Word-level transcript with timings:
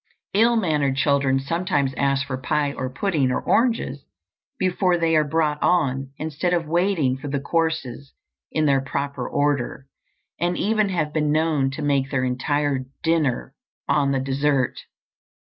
Ill 0.33 0.55
mannered 0.55 0.95
children 0.95 1.39
sometimes 1.39 1.93
ask 1.95 2.25
for 2.25 2.35
pie 2.35 2.73
or 2.73 2.89
pudding 2.91 3.29
or 3.31 3.39
oranges 3.39 4.03
before 4.57 4.97
they 4.97 5.15
are 5.15 5.23
brought 5.23 5.61
on, 5.61 6.09
instead 6.17 6.55
of 6.55 6.65
waiting 6.65 7.15
for 7.19 7.27
the 7.27 7.39
courses 7.39 8.11
in 8.51 8.65
their 8.65 8.81
proper 8.81 9.29
order, 9.29 9.85
and 10.39 10.57
even 10.57 10.89
have 10.89 11.13
been 11.13 11.31
known 11.31 11.69
to 11.69 11.83
make 11.83 12.09
their 12.09 12.23
entire 12.23 12.85
dinner 13.03 13.53
on 13.87 14.11
the 14.11 14.19
dessert. 14.19 14.73